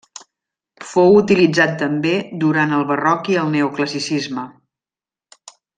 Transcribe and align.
Fou 0.91 1.17
utilitzat 1.17 1.75
també 1.83 2.15
durant 2.45 2.75
el 2.79 2.89
barroc 2.93 3.33
i 3.35 3.39
el 3.43 3.55
neoclassicisme. 3.57 4.51